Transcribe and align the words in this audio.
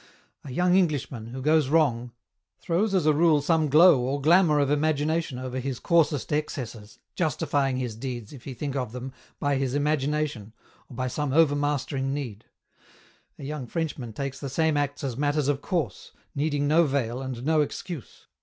A 0.43 0.49
young 0.51 0.73
Englishman, 0.75 1.27
who 1.27 1.43
goes 1.43 1.67
wrong, 1.69 2.11
throws 2.59 2.95
as 2.95 3.05
a 3.05 3.13
rule 3.13 3.39
some 3.39 3.69
glow 3.69 3.99
or 4.01 4.19
glamour 4.19 4.57
of 4.59 4.71
imagination 4.71 5.37
over 5.37 5.59
his 5.59 5.77
coarsest 5.79 6.31
excesses, 6.31 6.97
justifying 7.13 7.77
his 7.77 7.95
deeds, 7.95 8.33
if 8.33 8.45
he 8.45 8.55
think 8.55 8.75
of 8.75 8.93
them, 8.93 9.13
by 9.39 9.57
his 9.57 9.75
imagination, 9.75 10.53
or 10.89 10.95
by 10.95 11.07
some 11.07 11.31
over 11.31 11.55
mastering 11.55 12.15
need; 12.15 12.45
a 13.37 13.43
young 13.43 13.67
Frenchman 13.67 14.11
takes 14.11 14.39
the 14.39 14.49
same 14.49 14.75
acts 14.75 15.03
as 15.03 15.17
matters 15.17 15.47
of 15.47 15.61
course, 15.61 16.13
needing 16.33 16.67
no 16.67 16.85
veil, 16.87 17.21
and 17.21 17.45
no 17.45 17.61
excuse. 17.61 18.25